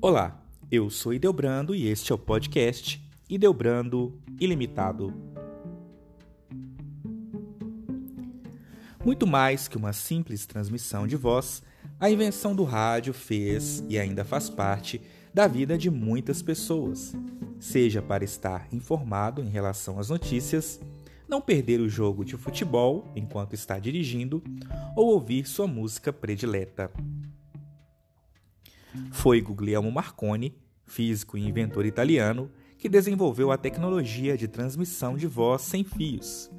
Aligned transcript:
Olá, 0.00 0.40
eu 0.70 0.88
sou 0.90 1.12
Ideobrando 1.12 1.74
e 1.74 1.88
este 1.88 2.12
é 2.12 2.14
o 2.14 2.18
podcast 2.18 3.04
Ideobrando 3.28 4.16
Ilimitado. 4.38 5.12
Muito 9.04 9.26
mais 9.26 9.66
que 9.66 9.76
uma 9.76 9.92
simples 9.92 10.46
transmissão 10.46 11.04
de 11.04 11.16
voz, 11.16 11.64
a 11.98 12.08
invenção 12.08 12.54
do 12.54 12.62
rádio 12.62 13.12
fez 13.12 13.82
e 13.88 13.98
ainda 13.98 14.24
faz 14.24 14.48
parte 14.48 15.00
da 15.34 15.48
vida 15.48 15.76
de 15.76 15.90
muitas 15.90 16.42
pessoas, 16.42 17.12
seja 17.58 18.00
para 18.00 18.22
estar 18.22 18.68
informado 18.70 19.42
em 19.42 19.48
relação 19.48 19.98
às 19.98 20.10
notícias, 20.10 20.80
não 21.28 21.40
perder 21.40 21.80
o 21.80 21.88
jogo 21.88 22.24
de 22.24 22.36
futebol 22.36 23.10
enquanto 23.16 23.54
está 23.54 23.80
dirigindo 23.80 24.40
ou 24.94 25.08
ouvir 25.08 25.44
sua 25.44 25.66
música 25.66 26.12
predileta. 26.12 26.88
Foi 29.10 29.40
Guglielmo 29.40 29.90
Marconi, 29.90 30.56
físico 30.86 31.36
e 31.36 31.46
inventor 31.46 31.86
italiano, 31.86 32.50
que 32.78 32.88
desenvolveu 32.88 33.50
a 33.50 33.58
tecnologia 33.58 34.36
de 34.36 34.46
transmissão 34.48 35.16
de 35.16 35.26
voz 35.26 35.62
sem 35.62 35.82
fios. 35.84 36.50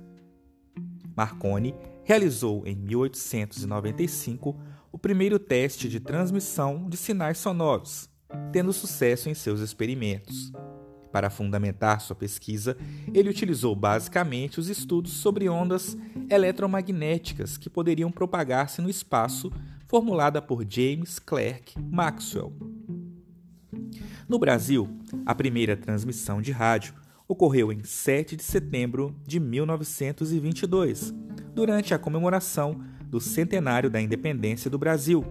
Marconi 1.15 1.73
realizou 2.03 2.65
em 2.65 2.75
1895 2.75 4.57
o 4.91 4.97
primeiro 4.97 5.37
teste 5.37 5.87
de 5.87 5.99
transmissão 5.99 6.87
de 6.89 6.97
sinais 6.97 7.37
sonoros, 7.37 8.09
tendo 8.51 8.73
sucesso 8.73 9.29
em 9.29 9.33
seus 9.33 9.59
experimentos. 9.59 10.51
Para 11.11 11.29
fundamentar 11.29 12.01
sua 12.01 12.15
pesquisa, 12.15 12.77
ele 13.13 13.29
utilizou 13.29 13.75
basicamente 13.75 14.59
os 14.59 14.69
estudos 14.69 15.13
sobre 15.13 15.49
ondas 15.49 15.97
eletromagnéticas 16.29 17.57
que 17.57 17.69
poderiam 17.69 18.11
propagar-se 18.11 18.81
no 18.81 18.89
espaço, 18.89 19.51
formulada 19.89 20.39
por 20.39 20.63
James 20.69 21.17
Clerk 21.17 21.73
Maxwell. 21.81 22.53
No 24.27 24.37
Brasil, 24.37 24.87
a 25.25 25.33
primeira 25.33 25.75
transmissão 25.75 26.43
de 26.43 26.51
rádio 26.51 26.93
ocorreu 27.27 27.73
em 27.73 27.83
7 27.83 28.35
de 28.35 28.43
setembro 28.43 29.15
de 29.25 29.39
1922, 29.39 31.11
durante 31.55 31.95
a 31.95 31.97
comemoração 31.97 32.79
do 33.07 33.19
centenário 33.19 33.89
da 33.89 33.99
independência 33.99 34.69
do 34.69 34.77
Brasil, 34.77 35.25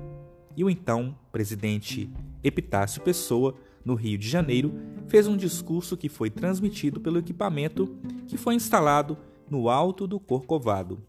e 0.56 0.64
o 0.64 0.68
então 0.68 1.16
presidente 1.30 2.10
Epitácio 2.42 3.00
Pessoa 3.00 3.54
no 3.84 3.94
Rio 3.94 4.18
de 4.18 4.28
Janeiro, 4.28 4.74
fez 5.06 5.28
um 5.28 5.36
discurso 5.36 5.96
que 5.96 6.08
foi 6.08 6.30
transmitido 6.30 7.00
pelo 7.00 7.18
equipamento 7.18 7.96
que 8.26 8.36
foi 8.36 8.56
instalado 8.56 9.16
no 9.48 9.68
alto 9.68 10.04
do 10.04 10.18
Corcovado. 10.18 11.00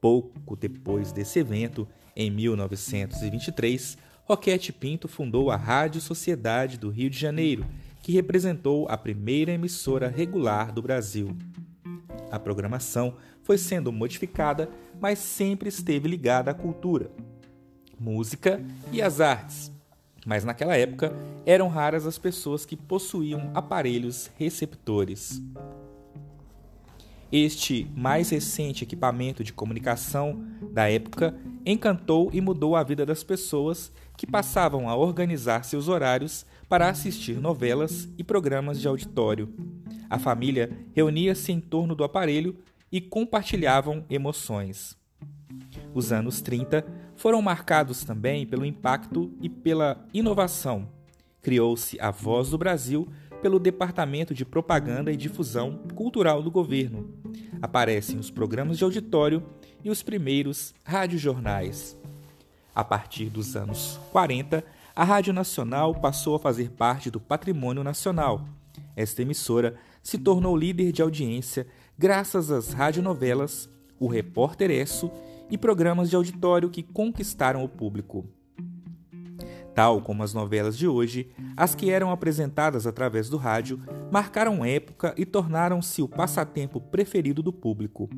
Pouco 0.00 0.56
depois 0.56 1.12
desse 1.12 1.38
evento, 1.38 1.86
em 2.14 2.30
1923, 2.30 3.98
Roquete 4.24 4.72
Pinto 4.72 5.08
fundou 5.08 5.50
a 5.50 5.56
Rádio 5.56 6.00
Sociedade 6.00 6.78
do 6.78 6.88
Rio 6.90 7.10
de 7.10 7.18
Janeiro, 7.18 7.66
que 8.02 8.12
representou 8.12 8.88
a 8.88 8.96
primeira 8.96 9.52
emissora 9.52 10.08
regular 10.08 10.72
do 10.72 10.82
Brasil. 10.82 11.36
A 12.30 12.38
programação 12.38 13.16
foi 13.42 13.58
sendo 13.58 13.92
modificada, 13.92 14.70
mas 15.00 15.18
sempre 15.18 15.68
esteve 15.68 16.08
ligada 16.08 16.50
à 16.50 16.54
cultura, 16.54 17.10
música 17.98 18.62
e 18.92 19.02
às 19.02 19.20
artes 19.20 19.72
mas 20.26 20.44
naquela 20.44 20.76
época 20.76 21.12
eram 21.46 21.68
raras 21.68 22.06
as 22.06 22.18
pessoas 22.18 22.66
que 22.66 22.76
possuíam 22.76 23.50
aparelhos 23.54 24.30
receptores. 24.36 25.40
Este 27.32 27.88
mais 27.94 28.30
recente 28.30 28.82
equipamento 28.82 29.44
de 29.44 29.52
comunicação 29.52 30.44
da 30.72 30.90
época 30.90 31.36
encantou 31.64 32.28
e 32.32 32.40
mudou 32.40 32.74
a 32.74 32.82
vida 32.82 33.06
das 33.06 33.22
pessoas 33.22 33.92
que 34.16 34.26
passavam 34.26 34.88
a 34.88 34.96
organizar 34.96 35.64
seus 35.64 35.86
horários 35.86 36.44
para 36.68 36.88
assistir 36.88 37.40
novelas 37.40 38.08
e 38.18 38.24
programas 38.24 38.80
de 38.80 38.88
auditório. 38.88 39.48
A 40.08 40.18
família 40.18 40.70
reunia-se 40.92 41.52
em 41.52 41.60
torno 41.60 41.94
do 41.94 42.02
aparelho 42.02 42.58
e 42.90 43.00
compartilhavam 43.00 44.04
emoções. 44.10 44.98
Os 45.94 46.10
anos 46.10 46.40
30 46.40 46.84
foram 47.14 47.40
marcados 47.40 48.02
também 48.02 48.44
pelo 48.44 48.64
impacto 48.64 49.32
e 49.40 49.48
pela 49.48 50.04
inovação. 50.12 50.88
Criou-se 51.40 51.98
a 52.00 52.10
Voz 52.10 52.50
do 52.50 52.58
Brasil 52.58 53.08
pelo 53.40 53.58
Departamento 53.58 54.34
de 54.34 54.44
Propaganda 54.44 55.10
e 55.10 55.16
Difusão 55.16 55.78
Cultural 55.94 56.42
do 56.42 56.50
governo. 56.50 57.08
Aparecem 57.60 58.18
os 58.18 58.30
programas 58.30 58.78
de 58.78 58.84
auditório 58.84 59.42
e 59.82 59.90
os 59.90 60.02
primeiros 60.02 60.74
radiojornais. 60.84 61.96
A 62.74 62.84
partir 62.84 63.26
dos 63.26 63.56
anos 63.56 63.98
40, 64.12 64.64
a 64.94 65.04
Rádio 65.04 65.32
Nacional 65.32 65.94
passou 65.94 66.34
a 66.34 66.38
fazer 66.38 66.70
parte 66.70 67.10
do 67.10 67.20
patrimônio 67.20 67.82
nacional. 67.82 68.46
Esta 68.94 69.22
emissora 69.22 69.76
se 70.02 70.18
tornou 70.18 70.56
líder 70.56 70.92
de 70.92 71.02
audiência 71.02 71.66
graças 71.98 72.50
às 72.50 72.72
radionovelas 72.72 73.68
O 73.98 74.06
Repórter 74.06 74.70
Esso 74.70 75.10
e 75.50 75.58
programas 75.58 76.08
de 76.08 76.16
auditório 76.16 76.70
que 76.70 76.82
conquistaram 76.82 77.64
o 77.64 77.68
público. 77.68 78.26
Tal 79.74 80.00
como 80.00 80.22
as 80.22 80.34
novelas 80.34 80.76
de 80.76 80.88
hoje, 80.88 81.30
as 81.56 81.74
que 81.74 81.90
eram 81.90 82.10
apresentadas 82.10 82.86
através 82.86 83.28
do 83.28 83.36
rádio 83.36 83.80
marcaram 84.10 84.64
época 84.64 85.14
e 85.16 85.24
tornaram-se 85.24 86.02
o 86.02 86.08
passatempo 86.08 86.80
preferido 86.80 87.42
do 87.42 87.52
público. 87.52 88.10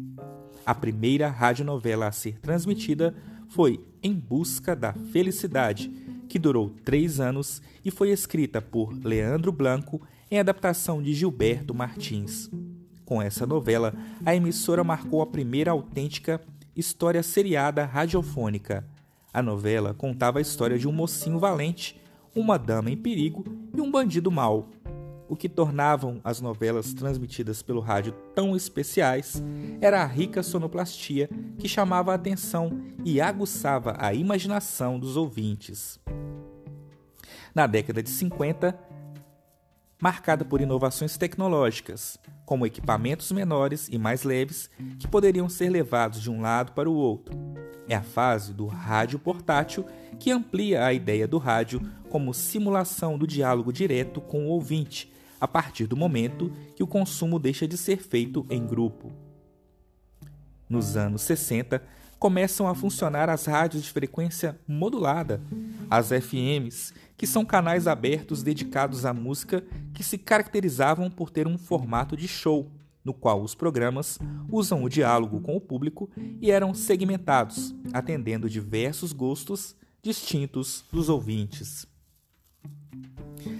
A 0.64 0.74
primeira 0.74 1.28
radionovela 1.28 2.06
a 2.06 2.12
ser 2.12 2.38
transmitida 2.38 3.14
foi 3.48 3.84
Em 4.02 4.14
Busca 4.14 4.74
da 4.74 4.92
Felicidade, 4.92 5.90
que 6.28 6.38
durou 6.38 6.70
três 6.84 7.20
anos 7.20 7.60
e 7.84 7.90
foi 7.90 8.10
escrita 8.10 8.62
por 8.62 8.92
Leandro 9.04 9.52
Blanco 9.52 10.00
em 10.30 10.38
adaptação 10.38 11.02
de 11.02 11.12
Gilberto 11.12 11.74
Martins. 11.74 12.50
Com 13.04 13.20
essa 13.20 13.46
novela, 13.46 13.92
a 14.24 14.34
emissora 14.34 14.82
marcou 14.82 15.20
a 15.20 15.26
primeira 15.26 15.72
autêntica 15.72 16.40
história 16.74 17.22
seriada 17.22 17.84
radiofônica. 17.84 18.82
A 19.32 19.42
novela 19.42 19.94
contava 19.94 20.38
a 20.38 20.42
história 20.42 20.78
de 20.78 20.86
um 20.86 20.92
mocinho 20.92 21.38
valente, 21.38 21.98
uma 22.36 22.58
dama 22.58 22.90
em 22.90 22.96
perigo 22.96 23.44
e 23.74 23.80
um 23.80 23.90
bandido 23.90 24.30
mau. 24.30 24.68
O 25.26 25.34
que 25.34 25.48
tornavam 25.48 26.20
as 26.22 26.42
novelas 26.42 26.92
transmitidas 26.92 27.62
pelo 27.62 27.80
rádio 27.80 28.12
tão 28.34 28.54
especiais 28.54 29.42
era 29.80 30.02
a 30.02 30.06
rica 30.06 30.42
sonoplastia 30.42 31.30
que 31.58 31.66
chamava 31.66 32.12
a 32.12 32.16
atenção 32.16 32.82
e 33.02 33.22
aguçava 33.22 33.96
a 33.98 34.12
imaginação 34.12 34.98
dos 34.98 35.16
ouvintes. 35.16 35.98
Na 37.54 37.66
década 37.66 38.02
de 38.02 38.10
50, 38.10 38.78
marcada 39.98 40.44
por 40.44 40.60
inovações 40.60 41.16
tecnológicas, 41.16 42.18
como 42.44 42.66
equipamentos 42.66 43.32
menores 43.32 43.88
e 43.88 43.96
mais 43.96 44.24
leves 44.24 44.68
que 44.98 45.08
poderiam 45.08 45.48
ser 45.48 45.70
levados 45.70 46.20
de 46.20 46.30
um 46.30 46.42
lado 46.42 46.72
para 46.72 46.90
o 46.90 46.94
outro. 46.94 47.34
É 47.92 47.94
a 47.94 48.02
fase 48.02 48.54
do 48.54 48.64
rádio 48.68 49.18
portátil 49.18 49.84
que 50.18 50.30
amplia 50.30 50.86
a 50.86 50.94
ideia 50.94 51.28
do 51.28 51.36
rádio 51.36 51.78
como 52.08 52.32
simulação 52.32 53.18
do 53.18 53.26
diálogo 53.26 53.70
direto 53.70 54.18
com 54.18 54.46
o 54.46 54.48
ouvinte, 54.48 55.12
a 55.38 55.46
partir 55.46 55.86
do 55.86 55.94
momento 55.94 56.50
que 56.74 56.82
o 56.82 56.86
consumo 56.86 57.38
deixa 57.38 57.68
de 57.68 57.76
ser 57.76 57.98
feito 57.98 58.46
em 58.48 58.66
grupo. 58.66 59.12
Nos 60.70 60.96
anos 60.96 61.20
60, 61.20 61.82
começam 62.18 62.66
a 62.66 62.74
funcionar 62.74 63.28
as 63.28 63.44
rádios 63.44 63.82
de 63.82 63.90
frequência 63.90 64.58
modulada, 64.66 65.42
as 65.90 66.08
FMs, 66.08 66.94
que 67.14 67.26
são 67.26 67.44
canais 67.44 67.86
abertos 67.86 68.42
dedicados 68.42 69.04
à 69.04 69.12
música 69.12 69.62
que 69.92 70.02
se 70.02 70.16
caracterizavam 70.16 71.10
por 71.10 71.28
ter 71.28 71.46
um 71.46 71.58
formato 71.58 72.16
de 72.16 72.26
show, 72.26 72.72
no 73.04 73.12
qual 73.12 73.42
os 73.42 73.54
programas 73.54 74.18
usam 74.50 74.82
o 74.82 74.88
diálogo 74.88 75.40
com 75.40 75.56
o 75.56 75.60
público 75.60 76.10
e 76.40 76.50
eram 76.50 76.74
segmentados, 76.74 77.74
atendendo 77.92 78.48
diversos 78.48 79.12
gostos 79.12 79.74
distintos 80.02 80.84
dos 80.92 81.08
ouvintes. 81.08 81.86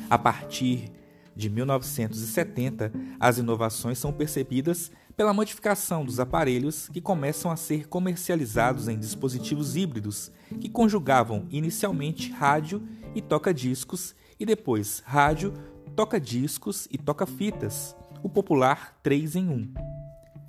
A 0.09 0.19
partir 0.19 0.91
de 1.35 1.49
1970, 1.49 2.93
as 3.19 3.39
inovações 3.39 3.99
são 3.99 4.13
percebidas 4.13 4.91
pela 5.17 5.33
modificação 5.33 6.05
dos 6.05 6.19
aparelhos 6.21 6.89
que 6.89 7.01
começam 7.01 7.51
a 7.51 7.57
ser 7.57 7.89
comercializados 7.89 8.89
em 8.89 8.99
dispositivos 8.99 9.77
híbridos 9.77 10.31
que 10.61 10.69
conjugavam 10.69 11.47
inicialmente 11.51 12.31
rádio 12.31 12.83
e 13.15 13.21
toca-discos 13.21 14.15
e 14.39 14.47
depois 14.47 15.03
rádio, 15.05 15.53
toca-discos 15.95 16.89
e 16.91 16.99
toca-fitas, 16.99 17.95
o 18.23 18.29
popular 18.29 18.99
3 19.03 19.37
em 19.37 19.49
1. 19.49 19.75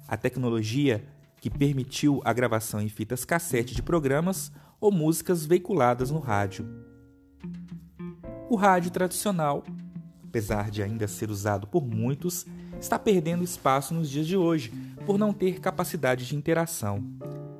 A 0.07 0.15
tecnologia 0.15 1.03
que 1.41 1.49
permitiu 1.49 2.21
a 2.23 2.31
gravação 2.31 2.79
em 2.79 2.87
fitas 2.87 3.25
cassete 3.25 3.73
de 3.73 3.81
programas 3.81 4.51
ou 4.79 4.91
músicas 4.91 5.45
veiculadas 5.45 6.11
no 6.11 6.19
rádio. 6.19 6.65
O 8.49 8.55
rádio 8.55 8.91
tradicional, 8.91 9.63
apesar 10.23 10.69
de 10.69 10.83
ainda 10.83 11.07
ser 11.07 11.29
usado 11.29 11.67
por 11.67 11.85
muitos, 11.85 12.45
está 12.79 12.99
perdendo 12.99 13.43
espaço 13.43 13.93
nos 13.93 14.09
dias 14.09 14.27
de 14.27 14.37
hoje 14.37 14.71
por 15.05 15.17
não 15.17 15.33
ter 15.33 15.59
capacidade 15.59 16.25
de 16.25 16.35
interação. 16.35 17.03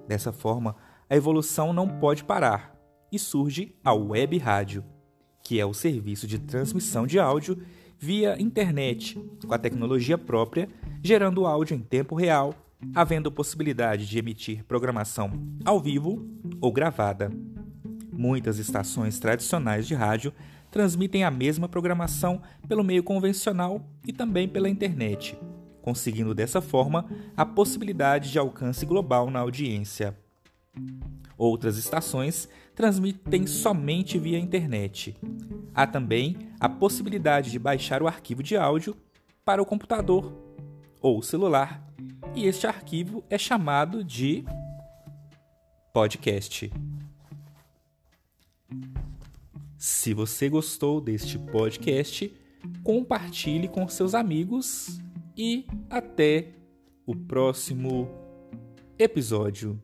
Dessa 0.08 0.32
forma, 0.32 0.76
a 1.10 1.16
evolução 1.16 1.74
não 1.74 1.88
pode 1.88 2.24
parar 2.24 2.76
e 3.12 3.18
surge 3.18 3.76
a 3.84 3.94
web 3.94 4.38
rádio. 4.38 4.84
que 5.46 5.60
é 5.60 5.66
o 5.66 5.74
serviço 5.74 6.26
de 6.26 6.40
transmissão 6.40 7.06
de 7.06 7.20
áudio 7.20 7.62
via 8.00 8.42
internet, 8.42 9.20
com 9.46 9.54
a 9.54 9.58
tecnologia 9.58 10.18
própria, 10.18 10.68
gerando 11.02 11.46
áudio 11.46 11.76
em 11.76 11.80
tempo 11.80 12.16
real, 12.16 12.54
havendo 12.94 13.32
possibilidade 13.32 14.06
de 14.06 14.20
emitir 14.20 14.64
programação 14.66 15.32
ao 15.64 15.80
vivo 15.80 16.28
ou 16.60 16.72
gravada. 16.72 17.32
Muitas 18.12 18.60
estações 18.60 19.20
tradicionais 19.20 19.88
de 19.88 19.96
rádio 19.96 20.34
transmitem 20.70 21.24
a 21.24 21.32
mesma 21.32 21.70
programação 21.70 22.42
pelo 22.68 22.84
meio 22.84 23.04
convencional 23.04 23.86
e 24.06 24.12
também 24.12 24.48
pela 24.48 24.70
internet, 24.70 25.38
conseguindo 25.82 26.34
dessa 26.34 26.62
forma 26.62 27.06
a 27.38 27.46
possibilidade 27.46 28.32
de 28.32 28.40
alcance 28.40 28.86
global 28.86 29.30
na 29.30 29.40
audiência. 29.40 30.18
Outras 31.38 31.78
estações 31.78 32.50
transmitem 32.76 33.46
somente 33.46 34.18
via 34.18 34.40
internet. 34.40 35.16
Há 35.74 35.88
também 35.88 36.38
a 36.60 36.68
possibilidade 36.70 37.52
de 37.52 37.60
baixar 37.60 38.02
o 38.02 38.08
arquivo 38.08 38.42
de 38.44 38.56
áudio 38.56 38.96
para 39.46 39.62
o 39.62 39.66
computador 39.66 40.34
ou 41.02 41.22
celular, 41.22 41.86
e 42.34 42.46
este 42.46 42.66
arquivo 42.66 43.24
é 43.30 43.38
chamado 43.38 44.04
de 44.04 44.46
podcast. 45.94 46.72
Se 49.78 50.14
você 50.14 50.48
gostou 50.48 51.02
deste 51.02 51.38
podcast, 51.38 52.34
compartilhe 52.84 53.68
com 53.68 53.88
seus 53.88 54.16
amigos 54.16 55.00
e 55.38 55.66
até 55.90 56.54
o 57.06 57.14
próximo 57.14 58.10
episódio. 58.98 59.78